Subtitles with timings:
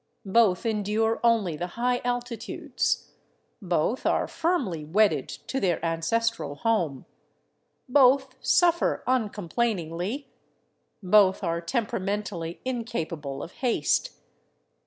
[0.25, 3.11] Both endure only the high altitudes;
[3.61, 7.05] both are firmly wedded to their ances tral home;
[7.87, 10.27] both suffer uncomplainingly;
[11.03, 14.13] both are temperamentally incapable of haste.